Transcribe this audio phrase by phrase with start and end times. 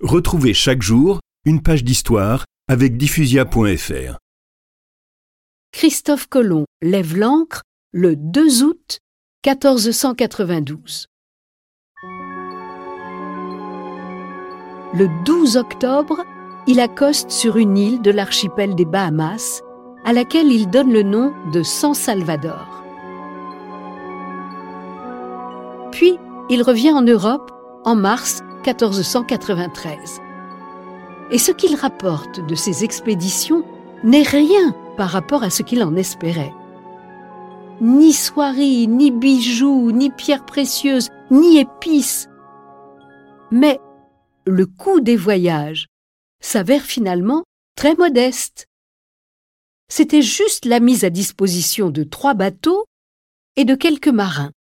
[0.00, 4.16] Retrouvez chaque jour une page d'histoire avec diffusia.fr.
[5.72, 8.98] Christophe Colomb lève l'ancre le 2 août
[9.46, 11.06] 1492.
[14.94, 16.24] Le 12 octobre,
[16.66, 19.60] il accoste sur une île de l'archipel des Bahamas,
[20.06, 22.82] à laquelle il donne le nom de San Salvador.
[25.92, 27.50] Puis, il revient en Europe
[27.84, 30.20] en mars 1493.
[31.30, 33.64] Et ce qu'il rapporte de ses expéditions
[34.04, 36.52] n'est rien par rapport à ce qu'il en espérait.
[37.80, 42.28] Ni soieries, ni bijoux, ni pierres précieuses, ni épices.
[43.50, 43.80] Mais
[44.46, 45.86] le coût des voyages
[46.40, 47.44] s'avère finalement
[47.76, 48.66] très modeste.
[49.88, 52.84] C'était juste la mise à disposition de trois bateaux
[53.56, 54.52] et de quelques marins.